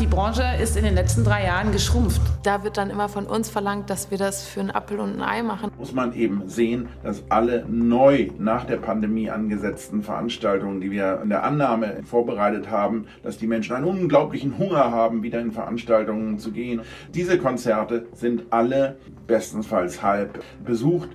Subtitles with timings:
[0.00, 2.20] Die Branche ist in den letzten drei Jahren geschrumpft.
[2.44, 5.22] Da wird dann immer von uns verlangt, dass wir das für einen Apfel und ein
[5.22, 5.72] Ei machen.
[5.76, 11.30] Muss man eben sehen, dass alle neu nach der Pandemie angesetzten Veranstaltungen, die wir in
[11.30, 16.52] der Annahme vorbereitet haben, dass die Menschen einen unglaublichen Hunger haben, wieder in Veranstaltungen zu
[16.52, 16.82] gehen.
[17.12, 21.08] Diese Konzerte sind alle bestensfalls halb besucht.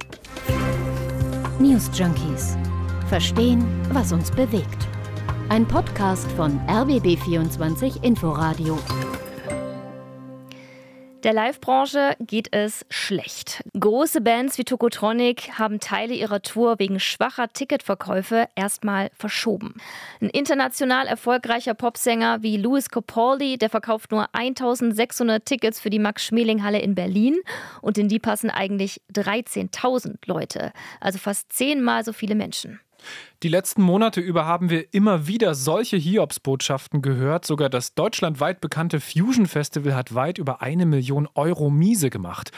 [1.58, 2.58] News Junkies.
[3.08, 3.64] Verstehen,
[3.94, 4.90] was uns bewegt.
[5.54, 8.80] Ein Podcast von RBB24 Inforadio.
[11.24, 13.64] Der Live-Branche geht es schlecht.
[13.80, 19.76] Große Bands wie Tokotronic haben Teile ihrer Tour wegen schwacher Ticketverkäufe erstmal verschoben.
[20.22, 26.80] Ein international erfolgreicher Popsänger wie Louis Capaldi, der verkauft nur 1600 Tickets für die Max-Schmeling-Halle
[26.80, 27.38] in Berlin
[27.84, 32.80] und in die passen eigentlich 13.000 Leute, also fast zehnmal so viele Menschen.
[33.44, 37.46] Die letzten Monate über haben wir immer wieder solche Hiobsbotschaften gehört.
[37.46, 42.52] Sogar das deutschlandweit bekannte Fusion Festival hat weit über eine Million Euro Miese gemacht.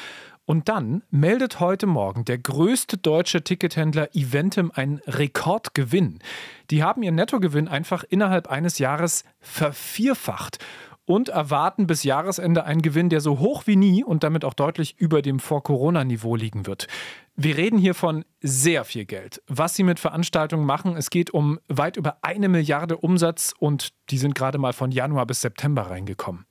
[0.45, 6.19] Und dann meldet heute Morgen der größte deutsche Tickethändler Eventim einen Rekordgewinn.
[6.69, 10.59] Die haben ihren Nettogewinn einfach innerhalb eines Jahres vervierfacht
[11.05, 14.97] und erwarten bis Jahresende einen Gewinn, der so hoch wie nie und damit auch deutlich
[14.97, 16.87] über dem Vor-Corona-Niveau liegen wird.
[17.35, 19.41] Wir reden hier von sehr viel Geld.
[19.47, 24.17] Was sie mit Veranstaltungen machen, es geht um weit über eine Milliarde Umsatz und die
[24.17, 26.45] sind gerade mal von Januar bis September reingekommen.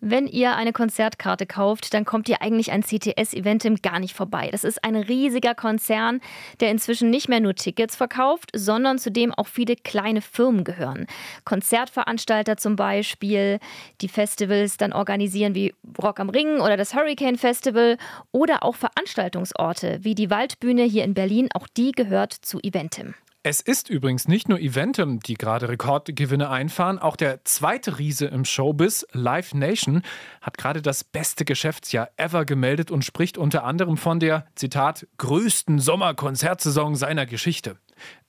[0.00, 4.48] Wenn ihr eine Konzertkarte kauft, dann kommt ihr eigentlich an CTS-Eventim gar nicht vorbei.
[4.50, 6.20] Das ist ein riesiger Konzern,
[6.60, 11.06] der inzwischen nicht mehr nur Tickets verkauft, sondern zu dem auch viele kleine Firmen gehören.
[11.44, 13.58] Konzertveranstalter zum Beispiel,
[14.00, 17.96] die Festivals dann organisieren wie Rock am Ring oder das Hurricane Festival
[18.32, 23.14] oder auch Veranstaltungsorte wie die Waldbühne hier in Berlin, auch die gehört zu Eventim.
[23.46, 26.98] Es ist übrigens nicht nur Eventim, die gerade Rekordgewinne einfahren.
[26.98, 30.00] Auch der zweite Riese im Showbiz, Live Nation,
[30.40, 35.78] hat gerade das beste Geschäftsjahr ever gemeldet und spricht unter anderem von der, Zitat, größten
[35.78, 37.76] Sommerkonzertsaison seiner Geschichte.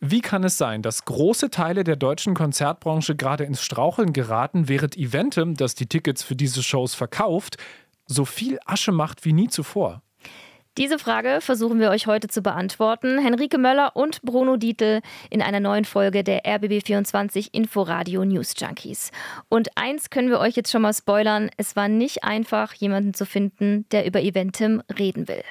[0.01, 4.97] Wie kann es sein, dass große Teile der deutschen Konzertbranche gerade ins Straucheln geraten, während
[4.97, 7.56] Eventim, das die Tickets für diese Shows verkauft,
[8.06, 10.01] so viel Asche macht wie nie zuvor?
[10.78, 13.18] Diese Frage versuchen wir euch heute zu beantworten.
[13.18, 15.00] Henrike Möller und Bruno Dietl
[15.30, 19.12] in einer neuen Folge der RBB24 Inforadio News Junkies.
[19.47, 23.25] Und eins können wir euch jetzt schon mal spoilern: Es war nicht einfach, jemanden zu
[23.25, 25.44] finden, der über Eventim reden will.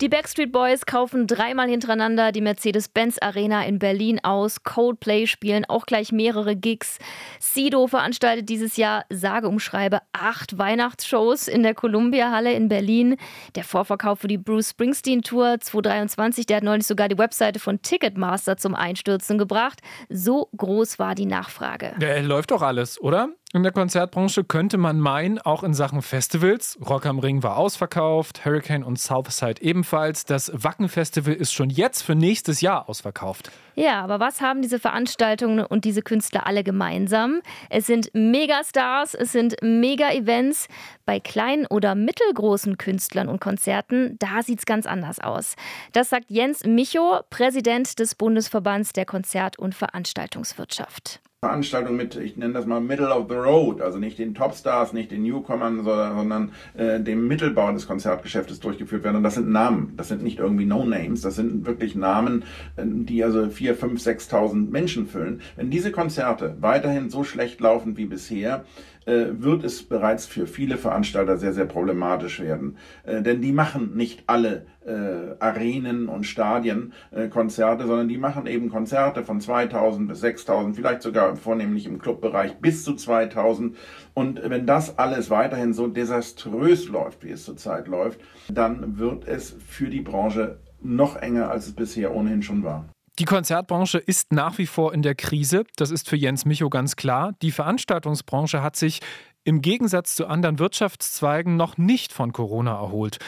[0.00, 4.62] Die Backstreet Boys kaufen dreimal hintereinander die Mercedes-Benz Arena in Berlin aus.
[4.62, 6.98] Coldplay spielen auch gleich mehrere Gigs.
[7.40, 13.16] Sido veranstaltet dieses Jahr sage umschreibe acht Weihnachtsshows in der Columbia Halle in Berlin.
[13.56, 17.82] Der Vorverkauf für die Bruce Springsteen Tour 2023, der hat neulich sogar die Webseite von
[17.82, 19.80] Ticketmaster zum Einstürzen gebracht.
[20.08, 21.94] So groß war die Nachfrage.
[22.00, 23.30] Ja, läuft doch alles, oder?
[23.54, 26.78] In der Konzertbranche könnte man meinen, auch in Sachen Festivals.
[26.86, 30.26] Rock am Ring war ausverkauft, Hurricane und Southside ebenfalls.
[30.26, 33.50] Das Wacken Festival ist schon jetzt für nächstes Jahr ausverkauft.
[33.74, 37.40] Ja, aber was haben diese Veranstaltungen und diese Künstler alle gemeinsam?
[37.70, 40.68] Es sind Megastars, es sind Mega-Events.
[41.06, 45.54] Bei kleinen oder mittelgroßen Künstlern und Konzerten, da sieht es ganz anders aus.
[45.92, 51.22] Das sagt Jens Micho, Präsident des Bundesverbands der Konzert- und Veranstaltungswirtschaft.
[51.40, 55.12] Veranstaltung mit, ich nenne das mal Middle of the Road, also nicht den Topstars, nicht
[55.12, 59.18] den Newcomern, sondern äh, dem Mittelbau des Konzertgeschäftes durchgeführt werden.
[59.18, 62.42] Und das sind Namen, das sind nicht irgendwie No-Names, das sind wirklich Namen,
[62.74, 65.40] äh, die also vier, fünf, sechstausend Menschen füllen.
[65.54, 68.64] Wenn diese Konzerte weiterhin so schlecht laufen wie bisher,
[69.08, 72.76] wird es bereits für viele Veranstalter sehr, sehr problematisch werden.
[73.04, 78.46] Äh, denn die machen nicht alle äh, Arenen und Stadien äh, Konzerte, sondern die machen
[78.46, 83.76] eben Konzerte von 2000 bis 6000, vielleicht sogar vornehmlich im Clubbereich bis zu 2000.
[84.14, 88.20] Und wenn das alles weiterhin so desaströs läuft, wie es zurzeit läuft,
[88.50, 92.88] dann wird es für die Branche noch enger, als es bisher ohnehin schon war.
[93.18, 95.64] Die Konzertbranche ist nach wie vor in der Krise.
[95.74, 97.32] Das ist für Jens Micho ganz klar.
[97.42, 99.00] Die Veranstaltungsbranche hat sich
[99.42, 103.18] im Gegensatz zu anderen Wirtschaftszweigen noch nicht von Corona erholt.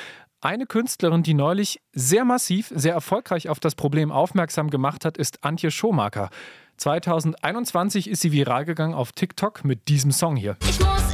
[0.40, 5.42] Eine Künstlerin, die neulich sehr massiv, sehr erfolgreich auf das Problem aufmerksam gemacht hat, ist
[5.42, 6.30] Antje Schomaker.
[6.76, 10.56] 2021 ist sie viral gegangen auf TikTok mit diesem Song hier.
[10.62, 11.09] Ich muss,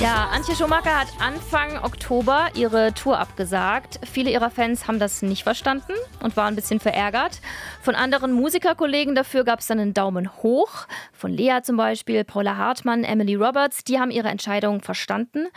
[0.00, 4.00] Ja, Antje Schumacher hat Anfang Oktober ihre Tour abgesagt.
[4.10, 5.92] Viele ihrer Fans haben das nicht verstanden
[6.22, 7.42] und waren ein bisschen verärgert.
[7.82, 10.86] Von anderen Musikerkollegen dafür gab es dann einen Daumen hoch.
[11.12, 15.48] Von Lea zum Beispiel, Paula Hartmann, Emily Roberts, die haben ihre Entscheidung verstanden.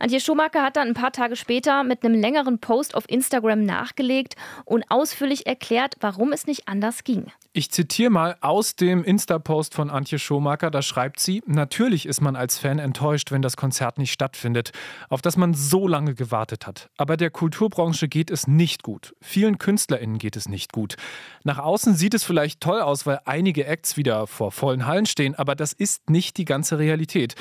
[0.00, 4.34] Antje Schumacher hat dann ein paar Tage später mit einem längeren Post auf Instagram nachgelegt
[4.64, 7.30] und ausführlich erklärt, warum es nicht anders ging.
[7.54, 10.70] Ich zitiere mal aus dem Insta-Post von Antje Schomaker.
[10.70, 14.72] Da schreibt sie: Natürlich ist man als Fan enttäuscht, wenn das Konzert nicht stattfindet,
[15.08, 16.90] auf das man so lange gewartet hat.
[16.96, 19.14] Aber der Kulturbranche geht es nicht gut.
[19.20, 20.96] Vielen KünstlerInnen geht es nicht gut.
[21.44, 25.34] Nach außen sieht es vielleicht toll aus, weil einige Acts wieder vor vollen Hallen stehen,
[25.34, 27.34] aber das ist nicht die ganze Realität.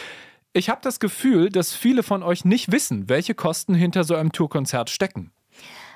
[0.54, 4.34] Ich habe das Gefühl, dass viele von euch nicht wissen, welche Kosten hinter so einem
[4.34, 5.32] Tourkonzert stecken.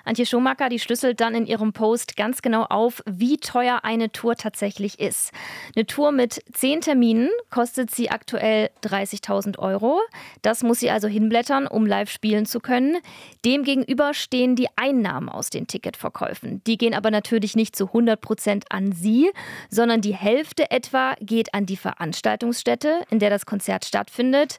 [0.06, 4.36] Antje Schumacher, die schlüsselt dann in ihrem Post ganz genau auf, wie teuer eine Tour
[4.36, 5.32] tatsächlich ist.
[5.76, 10.00] Eine Tour mit zehn Terminen kostet sie aktuell 30.000 Euro.
[10.42, 12.98] Das muss sie also hinblättern, um live spielen zu können.
[13.44, 16.64] Demgegenüber stehen die Einnahmen aus den Ticketverkäufen.
[16.66, 19.32] Die gehen aber natürlich nicht zu 100 Prozent an sie,
[19.70, 24.58] sondern die Hälfte etwa geht an die Veranstaltungsstätte, in der das Konzert stattfindet.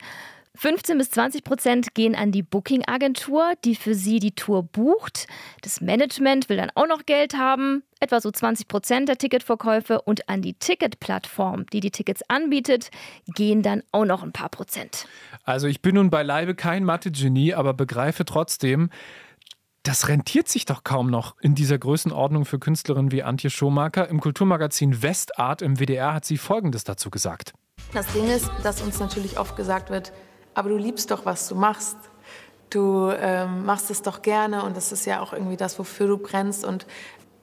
[0.57, 5.27] 15 bis 20 Prozent gehen an die Booking-Agentur, die für sie die Tour bucht.
[5.63, 10.01] Das Management will dann auch noch Geld haben, etwa so 20 Prozent der Ticketverkäufe.
[10.03, 12.91] Und an die Ticketplattform, die die Tickets anbietet,
[13.35, 15.07] gehen dann auch noch ein paar Prozent.
[15.45, 18.91] Also ich bin nun beileibe kein Mathe-Genie, aber begreife trotzdem,
[19.83, 24.09] das rentiert sich doch kaum noch in dieser Größenordnung für Künstlerinnen wie Antje Schomaker.
[24.09, 27.53] Im Kulturmagazin Westart im WDR hat sie Folgendes dazu gesagt.
[27.93, 30.13] Das Ding ist, dass uns natürlich oft gesagt wird,
[30.57, 31.99] aber du liebst doch, was du machst.
[32.71, 36.17] Du ähm, machst es doch gerne und das ist ja auch irgendwie das, wofür du
[36.17, 36.65] brennst.
[36.65, 36.87] Und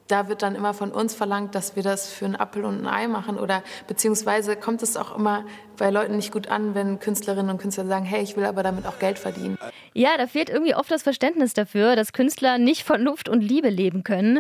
[0.08, 2.88] da wird dann immer von uns verlangt, dass wir das für einen Apfel und ein
[2.88, 5.46] Ei machen oder beziehungsweise kommt es auch immer
[5.78, 8.86] bei Leuten nicht gut an, wenn Künstlerinnen und Künstler sagen, hey, ich will aber damit
[8.88, 9.58] auch Geld verdienen.
[9.94, 13.70] Ja, da fehlt irgendwie oft das Verständnis dafür, dass Künstler nicht von Luft und Liebe
[13.70, 14.40] leben können.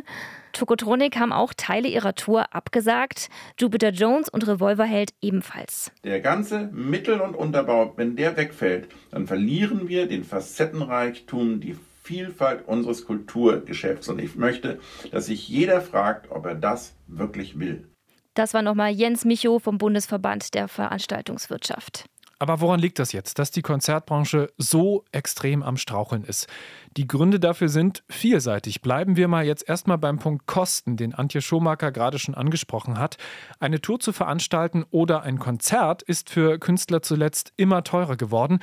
[0.53, 3.29] Tokotronic haben auch Teile ihrer Tour abgesagt,
[3.59, 5.91] Jupiter Jones und Revolverheld ebenfalls.
[6.03, 12.67] Der ganze Mittel- und Unterbau, wenn der wegfällt, dann verlieren wir den Facettenreichtum, die Vielfalt
[12.67, 14.09] unseres Kulturgeschäfts.
[14.09, 14.79] Und ich möchte,
[15.11, 17.87] dass sich jeder fragt, ob er das wirklich will.
[18.33, 22.05] Das war nochmal Jens Micho vom Bundesverband der Veranstaltungswirtschaft.
[22.43, 26.49] Aber woran liegt das jetzt, dass die Konzertbranche so extrem am Straucheln ist?
[26.97, 28.81] Die Gründe dafür sind vielseitig.
[28.81, 33.15] Bleiben wir mal jetzt erstmal beim Punkt Kosten, den Antje Schomaker gerade schon angesprochen hat.
[33.61, 38.59] Eine Tour zu veranstalten oder ein Konzert ist für Künstler zuletzt immer teurer geworden.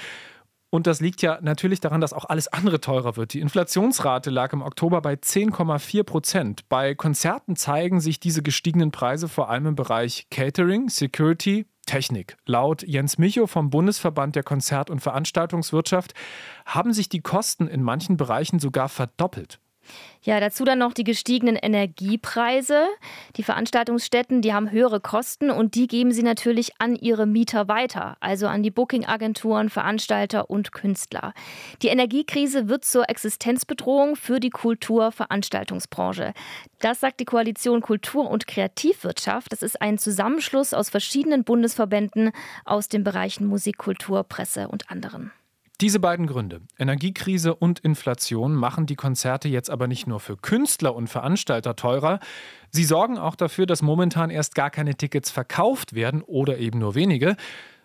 [0.68, 3.32] Und das liegt ja natürlich daran, dass auch alles andere teurer wird.
[3.32, 6.68] Die Inflationsrate lag im Oktober bei 10,4 Prozent.
[6.68, 12.36] Bei Konzerten zeigen sich diese gestiegenen Preise vor allem im Bereich Catering, Security, Technik.
[12.46, 16.14] Laut Jens Micho vom Bundesverband der Konzert- und Veranstaltungswirtschaft
[16.64, 19.58] haben sich die Kosten in manchen Bereichen sogar verdoppelt.
[20.22, 22.86] Ja, dazu dann noch die gestiegenen Energiepreise.
[23.36, 28.18] Die Veranstaltungsstätten, die haben höhere Kosten und die geben sie natürlich an ihre Mieter weiter,
[28.20, 31.32] also an die Bookingagenturen, Veranstalter und Künstler.
[31.80, 36.34] Die Energiekrise wird zur Existenzbedrohung für die Kulturveranstaltungsbranche.
[36.80, 39.52] Das sagt die Koalition Kultur und Kreativwirtschaft.
[39.52, 42.32] Das ist ein Zusammenschluss aus verschiedenen Bundesverbänden
[42.66, 45.32] aus den Bereichen Musik, Kultur, Presse und anderen.
[45.80, 50.94] Diese beiden Gründe, Energiekrise und Inflation, machen die Konzerte jetzt aber nicht nur für Künstler
[50.94, 52.20] und Veranstalter teurer,
[52.70, 56.94] sie sorgen auch dafür, dass momentan erst gar keine Tickets verkauft werden oder eben nur
[56.94, 57.34] wenige.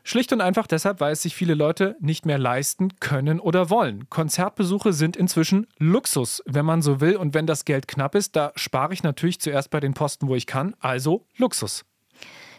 [0.04, 4.10] Schlicht und einfach deshalb, weil es sich viele Leute nicht mehr leisten können oder wollen.
[4.10, 7.16] Konzertbesuche sind inzwischen Luxus, wenn man so will.
[7.16, 10.36] Und wenn das Geld knapp ist, da spare ich natürlich zuerst bei den Posten, wo
[10.36, 10.76] ich kann.
[10.80, 11.86] Also Luxus.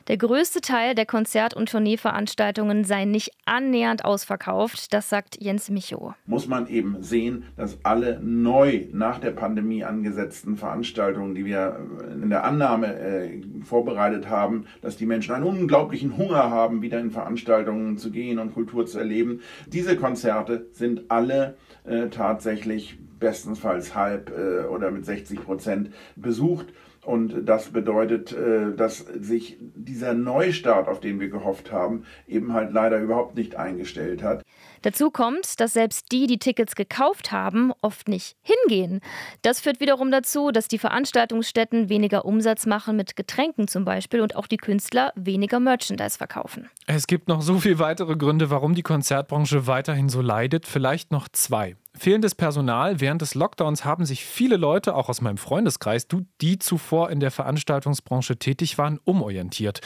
[0.09, 6.15] Der größte Teil der Konzert- und Tourneeveranstaltungen sei nicht annähernd ausverkauft, das sagt Jens Micho.
[6.27, 11.81] Muss man eben sehen, dass alle neu nach der Pandemie angesetzten Veranstaltungen, die wir
[12.23, 17.11] in der Annahme äh, vorbereitet haben, dass die Menschen einen unglaublichen Hunger haben, wieder in
[17.11, 19.41] Veranstaltungen zu gehen und Kultur zu erleben.
[19.67, 26.67] Diese Konzerte sind alle äh, tatsächlich bestenfalls halb äh, oder mit 60 Prozent besucht.
[27.07, 32.73] Und das bedeutet, äh, dass sich dieser Neustart, auf den wir gehofft haben, eben halt
[32.73, 34.43] leider überhaupt nicht eingestellt hat.
[34.83, 39.01] Dazu kommt, dass selbst die, die Tickets gekauft haben, oft nicht hingehen.
[39.43, 44.35] Das führt wiederum dazu, dass die Veranstaltungsstätten weniger Umsatz machen mit Getränken zum Beispiel und
[44.35, 46.69] auch die Künstler weniger Merchandise verkaufen.
[46.87, 50.67] Es gibt noch so viele weitere Gründe, warum die Konzertbranche weiterhin so leidet.
[50.67, 51.77] Vielleicht noch zwei.
[51.99, 53.01] Fehlendes Personal.
[53.01, 56.07] Während des Lockdowns haben sich viele Leute, auch aus meinem Freundeskreis,
[56.41, 59.81] die zuvor in der Veranstaltungsbranche tätig waren, umorientiert.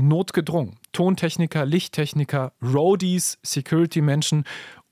[0.00, 0.78] notgedrungen.
[0.92, 4.44] Tontechniker, Lichttechniker, Roadies, Security-Menschen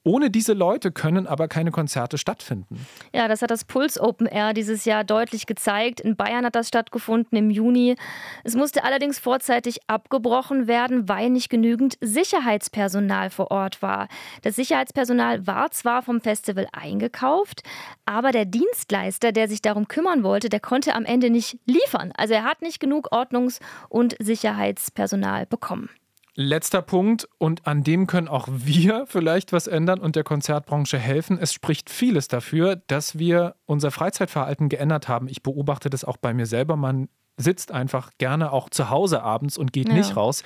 [0.07, 2.87] ohne diese Leute können aber keine Konzerte stattfinden.
[3.13, 6.01] Ja, das hat das Puls Open Air dieses Jahr deutlich gezeigt.
[6.01, 7.97] In Bayern hat das stattgefunden im Juni.
[8.45, 14.07] Es musste allerdings vorzeitig abgebrochen werden, weil nicht genügend Sicherheitspersonal vor Ort war.
[14.43, 17.65] Das Sicherheitspersonal war zwar vom Festival eingekauft,
[18.05, 22.13] aber der Dienstleister, der sich darum kümmern wollte, der konnte am Ende nicht liefern.
[22.17, 23.59] Also er hat nicht genug Ordnungs-
[23.89, 25.91] und Sicherheitspersonal bekommen.
[26.39, 31.39] Letzter Punkt, und an dem können auch wir vielleicht was ändern und der Konzertbranche helfen.
[31.41, 35.29] Es spricht vieles dafür, dass wir unser Freizeitverhalten geändert haben.
[35.29, 36.77] Ich beobachte das auch bei mir selber.
[36.77, 39.95] Man sitzt einfach gerne auch zu Hause abends und geht ja.
[39.95, 40.43] nicht raus.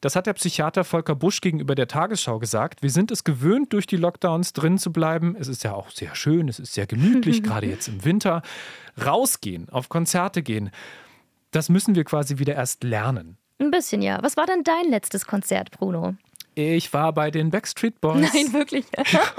[0.00, 2.82] Das hat der Psychiater Volker Busch gegenüber der Tagesschau gesagt.
[2.82, 5.36] Wir sind es gewöhnt, durch die Lockdowns drin zu bleiben.
[5.38, 8.42] Es ist ja auch sehr schön, es ist sehr gemütlich, gerade jetzt im Winter.
[9.04, 10.70] Rausgehen, auf Konzerte gehen,
[11.50, 13.37] das müssen wir quasi wieder erst lernen.
[13.58, 14.18] Ein bisschen, ja.
[14.22, 16.14] Was war denn dein letztes Konzert, Bruno?
[16.54, 18.32] Ich war bei den Backstreet Boys.
[18.34, 18.84] Nein, wirklich.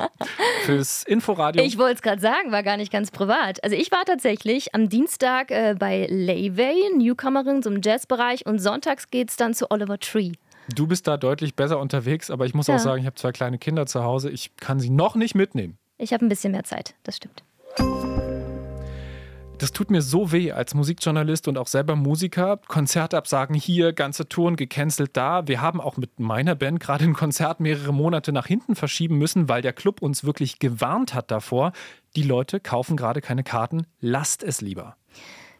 [0.63, 1.61] Fürs Inforadio.
[1.63, 3.61] Ich wollte es gerade sagen, war gar nicht ganz privat.
[3.61, 9.31] Also ich war tatsächlich am Dienstag äh, bei Leyway, Newcomerin zum Jazzbereich und sonntags geht
[9.31, 10.31] es dann zu Oliver Tree.
[10.73, 12.75] Du bist da deutlich besser unterwegs, aber ich muss ja.
[12.75, 14.29] auch sagen, ich habe zwei kleine Kinder zu Hause.
[14.29, 15.77] Ich kann sie noch nicht mitnehmen.
[15.97, 17.43] Ich habe ein bisschen mehr Zeit, das stimmt.
[19.59, 22.61] Das tut mir so weh als Musikjournalist und auch selber Musiker.
[22.69, 25.49] Konzertabsagen hier, ganze Touren gecancelt da.
[25.49, 29.49] Wir haben auch mit meiner Band gerade ein Konzert mehrere Monate nach hinten verschieben müssen,
[29.49, 31.73] weil der Club uns wirklich gewarnt hat davor.
[32.15, 33.85] Die Leute kaufen gerade keine Karten.
[33.99, 34.95] Lasst es lieber.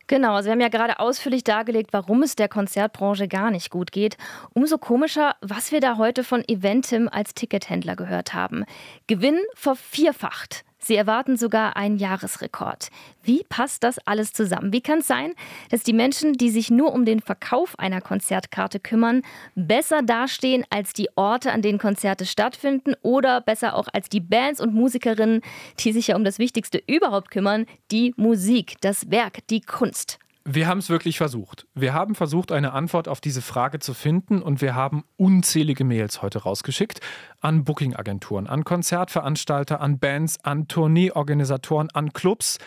[0.08, 3.92] Genau, also wir haben ja gerade ausführlich dargelegt, warum es der Konzertbranche gar nicht gut
[3.92, 4.16] geht.
[4.54, 8.64] Umso komischer, was wir da heute von Eventim als Tickethändler gehört haben.
[9.08, 10.64] Gewinn vervierfacht.
[10.80, 12.90] Sie erwarten sogar einen Jahresrekord.
[13.22, 14.72] Wie passt das alles zusammen?
[14.72, 15.34] Wie kann es sein,
[15.70, 19.22] dass die Menschen, die sich nur um den Verkauf einer Konzertkarte kümmern,
[19.56, 24.62] besser dastehen als die Orte, an denen Konzerte stattfinden oder besser auch als die Bands
[24.62, 25.42] und Musikerinnen,
[25.80, 30.20] die sich ja um das Wichtigste überhaupt kümmern, die Musik, das Werk, die Kunst?
[30.52, 31.68] Wir haben es wirklich versucht.
[31.76, 36.24] Wir haben versucht, eine Antwort auf diese Frage zu finden und wir haben unzählige Mails
[36.24, 37.02] heute rausgeschickt
[37.40, 42.58] an Bookingagenturen, an Konzertveranstalter, an Bands, an Tourneeorganisatoren, an Clubs.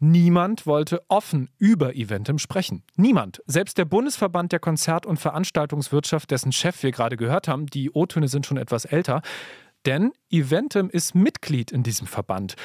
[0.00, 2.82] Niemand wollte offen über Eventim sprechen.
[2.96, 3.42] Niemand.
[3.46, 8.28] Selbst der Bundesverband der Konzert- und Veranstaltungswirtschaft, dessen Chef wir gerade gehört haben, die O-Töne
[8.28, 9.22] sind schon etwas älter,
[9.86, 12.56] denn Eventim ist Mitglied in diesem Verband.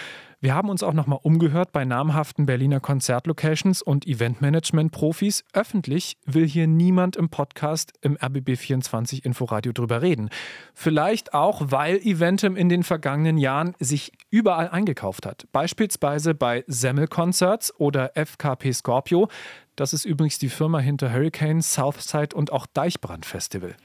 [0.41, 5.43] Wir haben uns auch nochmal umgehört bei namhaften Berliner Konzertlocations und Eventmanagement-Profis.
[5.53, 10.29] Öffentlich will hier niemand im Podcast im RBB24 Inforadio drüber reden.
[10.73, 15.47] Vielleicht auch, weil Eventim in den vergangenen Jahren sich überall eingekauft hat.
[15.51, 19.29] Beispielsweise bei Semmel Concerts oder FKP Scorpio.
[19.75, 23.75] Das ist übrigens die Firma hinter Hurricane, Southside und auch Deichbrand Festival.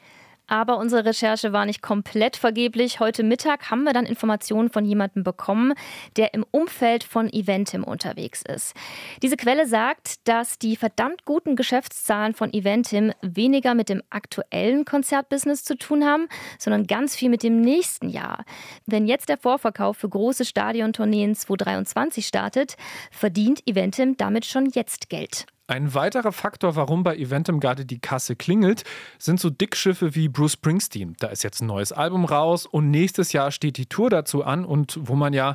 [0.50, 2.99] Aber unsere Recherche war nicht komplett vergeblich.
[2.99, 5.75] Heute Mittag haben wir dann Informationen von jemandem bekommen,
[6.16, 8.75] der im Umfeld von Eventim unterwegs ist.
[9.23, 15.62] Diese Quelle sagt, dass die verdammt guten Geschäftszahlen von Eventim weniger mit dem aktuellen Konzertbusiness
[15.62, 16.26] zu tun haben,
[16.59, 18.45] sondern ganz viel mit dem nächsten Jahr.
[18.87, 22.76] Wenn jetzt der Vorverkauf für große Stadiontourneen 2023 startet,
[23.12, 25.47] verdient Eventim damit schon jetzt Geld.
[25.70, 28.82] Ein weiterer Faktor, warum bei Eventim gerade die Kasse klingelt,
[29.20, 31.14] sind so Dickschiffe wie Bruce Springsteen.
[31.20, 34.64] Da ist jetzt ein neues Album raus und nächstes Jahr steht die Tour dazu an
[34.64, 35.54] und wo man ja,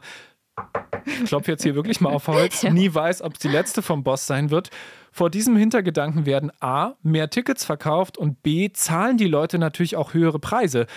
[1.05, 2.71] ich klopfe jetzt hier wirklich mal auf Holz, ja.
[2.71, 4.69] nie weiß, ob es die letzte vom Boss sein wird.
[5.11, 10.13] Vor diesem Hintergedanken werden A, mehr Tickets verkauft und B, zahlen die Leute natürlich auch
[10.13, 10.87] höhere Preise.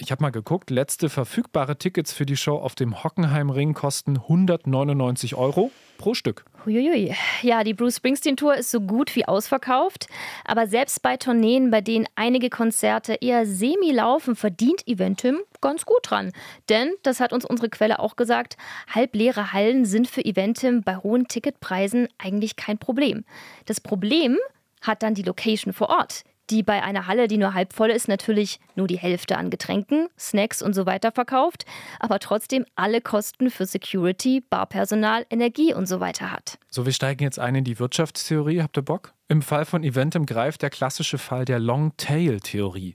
[0.00, 5.34] Ich habe mal geguckt, letzte verfügbare Tickets für die Show auf dem Hockenheimring kosten 199
[5.34, 6.44] Euro pro Stück.
[6.64, 7.16] Huiuiui.
[7.42, 10.06] Ja, die Bruce Springsteen Tour ist so gut wie ausverkauft.
[10.44, 15.98] Aber selbst bei Tourneen, bei denen einige Konzerte eher semi laufen, verdient Eventim ganz gut
[16.04, 16.30] dran.
[16.68, 18.56] Denn, das hat uns unsere Quelle auch gesagt,
[18.94, 23.24] halbleere Hallen sind für Eventim bei hohen Ticketpreisen eigentlich kein Problem.
[23.66, 24.38] Das Problem
[24.80, 28.08] hat dann die Location vor Ort die bei einer Halle, die nur halb voll ist,
[28.08, 31.64] natürlich nur die Hälfte an Getränken, Snacks und so weiter verkauft,
[32.00, 36.58] aber trotzdem alle Kosten für Security, Barpersonal, Energie und so weiter hat.
[36.70, 38.62] So, wir steigen jetzt ein in die Wirtschaftstheorie.
[38.62, 39.12] Habt ihr Bock?
[39.28, 42.94] Im Fall von Eventim greift der klassische Fall der Long-Tail-Theorie.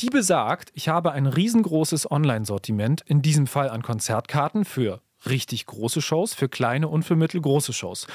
[0.00, 6.00] Die besagt, ich habe ein riesengroßes Online-Sortiment, in diesem Fall an Konzertkarten für richtig große
[6.00, 8.06] Shows, für kleine und für mittelgroße Shows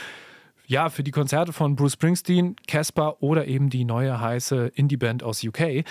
[0.67, 5.43] ja, für die Konzerte von Bruce Springsteen, Casper oder eben die neue heiße Indie-Band aus
[5.43, 5.85] UK.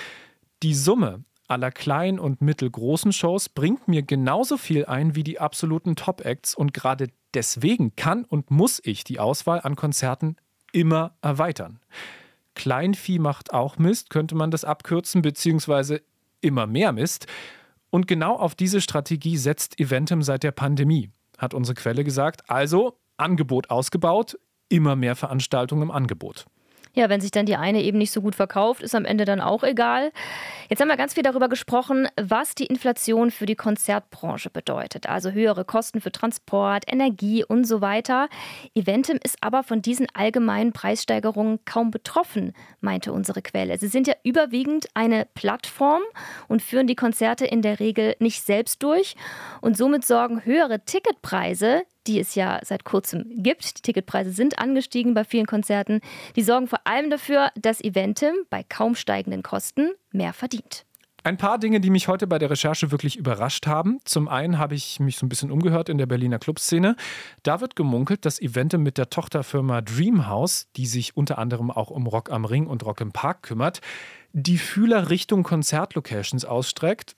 [0.63, 5.97] Die Summe aller kleinen und mittelgroßen Shows bringt mir genauso viel ein wie die absoluten
[5.97, 10.37] Top-Acts und gerade deswegen kann und muss ich die Auswahl an Konzerten
[10.73, 11.81] immer erweitern.
[12.55, 16.03] Kleinvieh macht auch Mist, könnte man das abkürzen, beziehungsweise
[16.41, 17.27] immer mehr Mist.
[17.91, 22.51] Und genau auf diese Strategie setzt Eventim seit der Pandemie, hat unsere Quelle gesagt.
[22.51, 26.47] Also Angebot ausgebaut, immer mehr Veranstaltungen im Angebot.
[26.97, 29.43] Ja, wenn sich dann die eine eben nicht so gut verkauft, ist am Ende dann
[29.43, 30.13] auch egal.
[30.71, 35.07] Jetzt haben wir ganz viel darüber gesprochen, was die Inflation für die Konzertbranche bedeutet.
[35.07, 38.31] Also höhere Kosten für Transport, Energie und so weiter.
[38.75, 43.77] Eventim ist aber von diesen allgemeinen Preissteigerungen kaum betroffen, meinte unsere Quelle.
[43.77, 46.01] Sie sind ja überwiegend eine Plattform
[46.49, 49.17] und führen die Konzerte in der Regel nicht selbst durch.
[49.61, 53.79] Und somit sorgen höhere Ticketpreise die es ja seit kurzem gibt.
[53.79, 56.01] Die Ticketpreise sind angestiegen bei vielen Konzerten.
[56.37, 60.87] Die sorgen vor allem dafür, dass Eventim bei kaum steigenden Kosten mehr verdient.
[61.27, 63.99] Ein paar Dinge, die mich heute bei der Recherche wirklich überrascht haben.
[64.05, 66.95] Zum einen habe ich mich so ein bisschen umgehört in der Berliner Clubszene.
[67.43, 72.07] Da wird gemunkelt, dass Eventim mit der Tochterfirma Dreamhouse, die sich unter anderem auch um
[72.07, 73.81] Rock am Ring und Rock im Park kümmert,
[74.33, 77.17] die Fühler Richtung Konzertlocations ausstreckt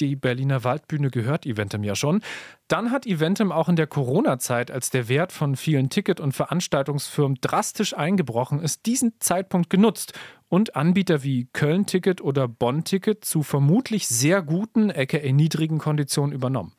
[0.00, 2.22] die Berliner Waldbühne gehört Eventim ja schon.
[2.68, 7.38] Dann hat Eventim auch in der Corona-Zeit, als der Wert von vielen Ticket- und Veranstaltungsfirmen
[7.40, 14.42] drastisch eingebrochen ist, diesen Zeitpunkt genutzt und Anbieter wie Köln-Ticket oder Bonn-Ticket zu vermutlich sehr
[14.42, 16.72] guten, aka niedrigen Konditionen übernommen.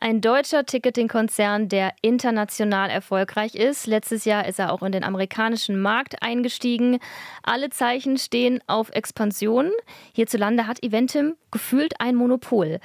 [0.00, 3.88] Ein deutscher Ticketing-Konzern, der international erfolgreich ist.
[3.88, 7.00] Letztes Jahr ist er auch in den amerikanischen Markt eingestiegen.
[7.42, 9.72] Alle Zeichen stehen auf Expansion.
[10.12, 12.78] Hierzulande hat Eventim gefühlt ein Monopol.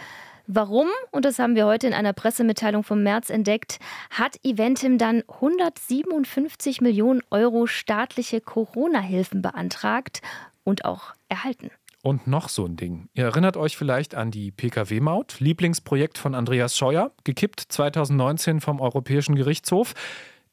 [0.48, 3.78] Warum, und das haben wir heute in einer Pressemitteilung vom März entdeckt,
[4.10, 10.24] hat Eventim dann 157 Millionen Euro staatliche Corona-Hilfen beantragt
[10.64, 11.70] und auch erhalten.
[12.06, 13.08] Und noch so ein Ding.
[13.14, 19.36] Ihr erinnert euch vielleicht an die Pkw-Maut, Lieblingsprojekt von Andreas Scheuer, gekippt 2019 vom Europäischen
[19.36, 19.94] Gerichtshof.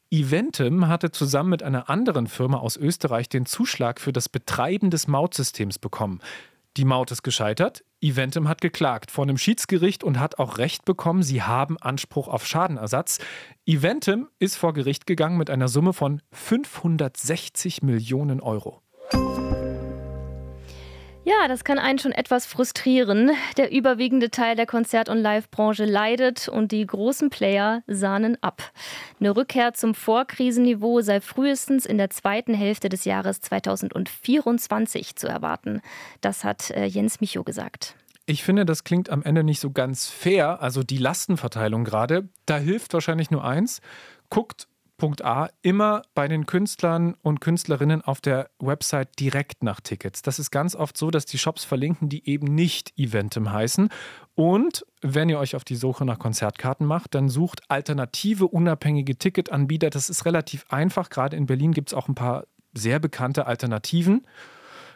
[0.09, 5.09] Eventim hatte zusammen mit einer anderen Firma aus Österreich den Zuschlag für das Betreiben des
[5.09, 6.21] Mautsystems bekommen.
[6.77, 7.83] Die Maut ist gescheitert.
[7.99, 12.47] Eventim hat geklagt vor einem Schiedsgericht und hat auch Recht bekommen, sie haben Anspruch auf
[12.47, 13.19] Schadenersatz.
[13.65, 18.81] Eventim ist vor Gericht gegangen mit einer Summe von 560 Millionen Euro.
[21.23, 23.29] Ja, das kann einen schon etwas frustrieren.
[23.55, 28.71] Der überwiegende Teil der Konzert- und Live-Branche leidet und die großen Player sahnen ab.
[29.19, 35.81] Eine Rückkehr zum Vorkrisenniveau sei frühestens in der zweiten Hälfte des Jahres 2024 zu erwarten.
[36.21, 37.95] Das hat äh, Jens Micho gesagt.
[38.25, 42.29] Ich finde, das klingt am Ende nicht so ganz fair, also die Lastenverteilung gerade.
[42.47, 43.81] Da hilft wahrscheinlich nur eins.
[44.31, 44.67] Guckt,
[45.01, 45.23] Punkt
[45.63, 50.21] immer bei den Künstlern und Künstlerinnen auf der Website direkt nach Tickets.
[50.21, 53.89] Das ist ganz oft so, dass die Shops verlinken, die eben nicht Eventim heißen.
[54.35, 59.89] Und wenn ihr euch auf die Suche nach Konzertkarten macht, dann sucht alternative, unabhängige Ticketanbieter.
[59.89, 61.09] Das ist relativ einfach.
[61.09, 64.27] Gerade in Berlin gibt es auch ein paar sehr bekannte Alternativen.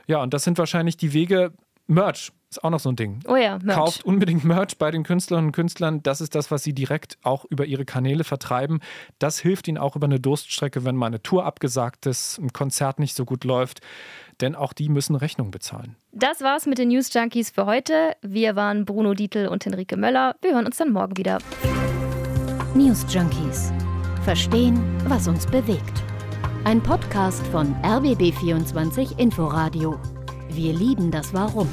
[0.06, 1.52] Ja, und das sind wahrscheinlich die Wege,
[1.88, 3.20] Merch ist auch noch so ein Ding.
[3.28, 3.78] Oh ja, Merch.
[3.78, 6.02] Kauft unbedingt Merch bei den Künstlerinnen und Künstlern.
[6.04, 8.80] Das ist das, was sie direkt auch über ihre Kanäle vertreiben.
[9.20, 13.00] Das hilft ihnen auch über eine Durststrecke, wenn mal eine Tour abgesagt ist, ein Konzert
[13.00, 13.82] nicht so gut läuft.
[14.42, 15.96] Denn auch die müssen Rechnung bezahlen.
[16.12, 18.16] Das war's mit den News Junkies für heute.
[18.22, 20.36] Wir waren Bruno Dietl und Henrike Möller.
[20.42, 21.40] Wir hören uns dann morgen wieder.
[22.74, 23.72] News Junkies.
[24.24, 26.04] Verstehen, was uns bewegt.
[26.64, 30.00] Ein Podcast von RBB24 Inforadio.
[30.56, 31.68] Wir lieben das Warum.